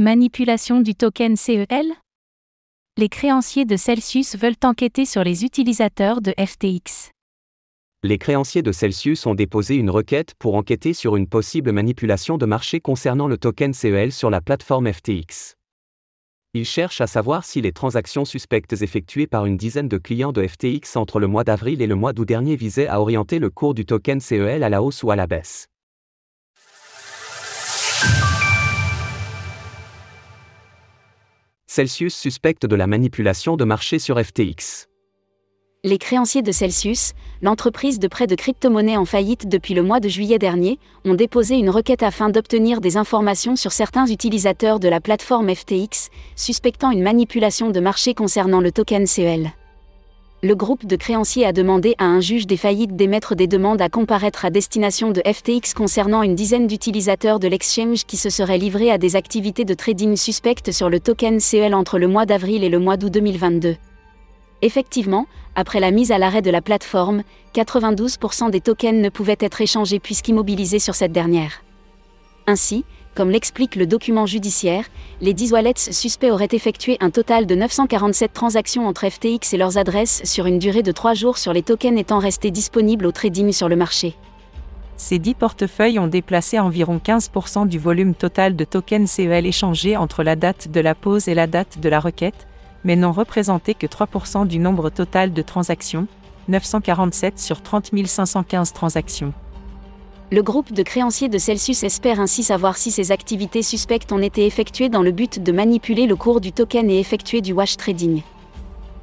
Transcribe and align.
Manipulation 0.00 0.80
du 0.80 0.94
token 0.94 1.34
CEL 1.34 1.66
Les 2.96 3.08
créanciers 3.08 3.64
de 3.64 3.76
Celsius 3.76 4.36
veulent 4.36 4.54
enquêter 4.62 5.04
sur 5.04 5.24
les 5.24 5.42
utilisateurs 5.44 6.20
de 6.20 6.32
FTX. 6.38 7.10
Les 8.04 8.16
créanciers 8.16 8.62
de 8.62 8.70
Celsius 8.70 9.26
ont 9.26 9.34
déposé 9.34 9.74
une 9.74 9.90
requête 9.90 10.34
pour 10.38 10.54
enquêter 10.54 10.92
sur 10.92 11.16
une 11.16 11.26
possible 11.26 11.72
manipulation 11.72 12.38
de 12.38 12.46
marché 12.46 12.78
concernant 12.78 13.26
le 13.26 13.38
token 13.38 13.74
CEL 13.74 14.12
sur 14.12 14.30
la 14.30 14.40
plateforme 14.40 14.92
FTX. 14.92 15.56
Ils 16.54 16.64
cherchent 16.64 17.00
à 17.00 17.08
savoir 17.08 17.44
si 17.44 17.60
les 17.60 17.72
transactions 17.72 18.24
suspectes 18.24 18.80
effectuées 18.80 19.26
par 19.26 19.46
une 19.46 19.56
dizaine 19.56 19.88
de 19.88 19.98
clients 19.98 20.30
de 20.30 20.46
FTX 20.46 20.94
entre 20.94 21.18
le 21.18 21.26
mois 21.26 21.42
d'avril 21.42 21.82
et 21.82 21.88
le 21.88 21.96
mois 21.96 22.12
d'août 22.12 22.24
dernier 22.24 22.54
visaient 22.54 22.86
à 22.86 23.00
orienter 23.00 23.40
le 23.40 23.50
cours 23.50 23.74
du 23.74 23.84
token 23.84 24.20
CEL 24.20 24.62
à 24.62 24.68
la 24.68 24.80
hausse 24.80 25.02
ou 25.02 25.10
à 25.10 25.16
la 25.16 25.26
baisse. 25.26 25.66
Celsius 31.78 32.16
suspecte 32.16 32.66
de 32.66 32.74
la 32.74 32.88
manipulation 32.88 33.56
de 33.56 33.62
marché 33.62 34.00
sur 34.00 34.18
FTX. 34.18 34.88
Les 35.84 35.98
créanciers 35.98 36.42
de 36.42 36.50
Celsius, 36.50 37.12
l'entreprise 37.40 38.00
de 38.00 38.08
prêt 38.08 38.26
de 38.26 38.34
crypto-monnaies 38.34 38.96
en 38.96 39.04
faillite 39.04 39.46
depuis 39.46 39.74
le 39.74 39.84
mois 39.84 40.00
de 40.00 40.08
juillet 40.08 40.40
dernier, 40.40 40.80
ont 41.04 41.14
déposé 41.14 41.54
une 41.54 41.70
requête 41.70 42.02
afin 42.02 42.30
d'obtenir 42.30 42.80
des 42.80 42.96
informations 42.96 43.54
sur 43.54 43.70
certains 43.70 44.06
utilisateurs 44.06 44.80
de 44.80 44.88
la 44.88 45.00
plateforme 45.00 45.54
FTX, 45.54 46.08
suspectant 46.34 46.90
une 46.90 47.04
manipulation 47.04 47.70
de 47.70 47.78
marché 47.78 48.12
concernant 48.12 48.60
le 48.60 48.72
token 48.72 49.06
CEL. 49.06 49.52
Le 50.40 50.54
groupe 50.54 50.86
de 50.86 50.94
créanciers 50.94 51.44
a 51.44 51.52
demandé 51.52 51.96
à 51.98 52.04
un 52.04 52.20
juge 52.20 52.46
des 52.46 52.56
faillites 52.56 52.94
d'émettre 52.94 53.34
des 53.34 53.48
demandes 53.48 53.82
à 53.82 53.88
comparaître 53.88 54.44
à 54.44 54.50
destination 54.50 55.10
de 55.10 55.20
FTX 55.26 55.74
concernant 55.74 56.22
une 56.22 56.36
dizaine 56.36 56.68
d'utilisateurs 56.68 57.40
de 57.40 57.48
l'exchange 57.48 58.04
qui 58.04 58.16
se 58.16 58.30
seraient 58.30 58.56
livrés 58.56 58.92
à 58.92 58.98
des 58.98 59.16
activités 59.16 59.64
de 59.64 59.74
trading 59.74 60.14
suspectes 60.14 60.70
sur 60.70 60.90
le 60.90 61.00
token 61.00 61.40
CEL 61.40 61.74
entre 61.74 61.98
le 61.98 62.06
mois 62.06 62.24
d'avril 62.24 62.62
et 62.62 62.68
le 62.68 62.78
mois 62.78 62.96
d'août 62.96 63.10
2022. 63.10 63.74
Effectivement, 64.62 65.26
après 65.56 65.80
la 65.80 65.90
mise 65.90 66.12
à 66.12 66.18
l'arrêt 66.18 66.42
de 66.42 66.52
la 66.52 66.62
plateforme, 66.62 67.24
92% 67.56 68.52
des 68.52 68.60
tokens 68.60 69.02
ne 69.02 69.08
pouvaient 69.08 69.36
être 69.40 69.60
échangés 69.60 69.98
puisqu'immobilisés 69.98 70.78
sur 70.78 70.94
cette 70.94 71.10
dernière. 71.10 71.64
Ainsi, 72.46 72.84
comme 73.14 73.30
l'explique 73.30 73.76
le 73.76 73.86
document 73.86 74.26
judiciaire, 74.26 74.84
les 75.20 75.34
10 75.34 75.52
wallets 75.52 75.72
suspects 75.76 76.30
auraient 76.30 76.48
effectué 76.52 76.96
un 77.00 77.10
total 77.10 77.46
de 77.46 77.54
947 77.54 78.32
transactions 78.32 78.86
entre 78.86 79.08
FTX 79.08 79.52
et 79.52 79.56
leurs 79.56 79.78
adresses 79.78 80.22
sur 80.24 80.46
une 80.46 80.58
durée 80.58 80.82
de 80.82 80.92
3 80.92 81.14
jours 81.14 81.38
sur 81.38 81.52
les 81.52 81.62
tokens 81.62 81.98
étant 81.98 82.18
restés 82.18 82.50
disponibles 82.50 83.06
au 83.06 83.12
trading 83.12 83.52
sur 83.52 83.68
le 83.68 83.76
marché. 83.76 84.14
Ces 84.96 85.18
10 85.18 85.34
portefeuilles 85.34 85.98
ont 86.00 86.08
déplacé 86.08 86.58
environ 86.58 87.00
15% 87.04 87.68
du 87.68 87.78
volume 87.78 88.14
total 88.14 88.56
de 88.56 88.64
tokens 88.64 89.08
CEL 89.08 89.46
échangés 89.46 89.96
entre 89.96 90.24
la 90.24 90.34
date 90.34 90.68
de 90.72 90.80
la 90.80 90.96
pause 90.96 91.28
et 91.28 91.34
la 91.34 91.46
date 91.46 91.78
de 91.78 91.88
la 91.88 92.00
requête, 92.00 92.48
mais 92.82 92.96
n'ont 92.96 93.12
représenté 93.12 93.74
que 93.74 93.86
3% 93.86 94.46
du 94.46 94.58
nombre 94.58 94.90
total 94.90 95.32
de 95.32 95.42
transactions, 95.42 96.08
947 96.48 97.38
sur 97.38 97.62
30 97.62 97.90
515 98.06 98.72
transactions. 98.72 99.32
Le 100.30 100.42
groupe 100.42 100.74
de 100.74 100.82
créanciers 100.82 101.30
de 101.30 101.38
Celsius 101.38 101.84
espère 101.84 102.20
ainsi 102.20 102.42
savoir 102.42 102.76
si 102.76 102.90
ces 102.90 103.12
activités 103.12 103.62
suspectes 103.62 104.12
ont 104.12 104.20
été 104.20 104.44
effectuées 104.44 104.90
dans 104.90 105.00
le 105.00 105.10
but 105.10 105.42
de 105.42 105.52
manipuler 105.52 106.06
le 106.06 106.16
cours 106.16 106.42
du 106.42 106.52
token 106.52 106.90
et 106.90 107.00
effectuer 107.00 107.40
du 107.40 107.54
wash 107.54 107.78
trading. 107.78 108.20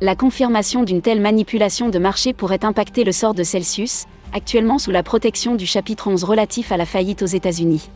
La 0.00 0.14
confirmation 0.14 0.84
d'une 0.84 1.02
telle 1.02 1.20
manipulation 1.20 1.88
de 1.88 1.98
marché 1.98 2.32
pourrait 2.32 2.64
impacter 2.64 3.02
le 3.02 3.10
sort 3.10 3.34
de 3.34 3.42
Celsius, 3.42 4.04
actuellement 4.32 4.78
sous 4.78 4.92
la 4.92 5.02
protection 5.02 5.56
du 5.56 5.66
chapitre 5.66 6.06
11 6.06 6.22
relatif 6.22 6.70
à 6.70 6.76
la 6.76 6.86
faillite 6.86 7.22
aux 7.22 7.26
États-Unis. 7.26 7.90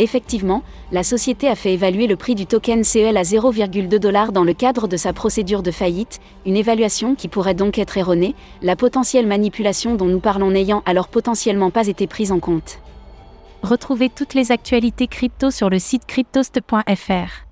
Effectivement, 0.00 0.62
la 0.92 1.02
société 1.02 1.46
a 1.46 1.54
fait 1.54 1.74
évaluer 1.74 2.06
le 2.06 2.16
prix 2.16 2.34
du 2.34 2.46
token 2.46 2.84
CEL 2.84 3.18
à 3.18 3.22
0,2 3.22 3.98
dollars 3.98 4.32
dans 4.32 4.44
le 4.44 4.54
cadre 4.54 4.88
de 4.88 4.96
sa 4.96 5.12
procédure 5.12 5.62
de 5.62 5.70
faillite, 5.70 6.20
une 6.46 6.56
évaluation 6.56 7.14
qui 7.14 7.28
pourrait 7.28 7.52
donc 7.52 7.78
être 7.78 7.98
erronée, 7.98 8.34
la 8.62 8.76
potentielle 8.76 9.26
manipulation 9.26 9.96
dont 9.96 10.06
nous 10.06 10.18
parlons 10.18 10.52
n'ayant 10.52 10.82
alors 10.86 11.08
potentiellement 11.08 11.70
pas 11.70 11.86
été 11.86 12.06
prise 12.06 12.32
en 12.32 12.40
compte. 12.40 12.78
Retrouvez 13.62 14.08
toutes 14.08 14.32
les 14.32 14.52
actualités 14.52 15.06
crypto 15.06 15.50
sur 15.50 15.68
le 15.68 15.78
site 15.78 16.06
cryptost.fr. 16.06 17.44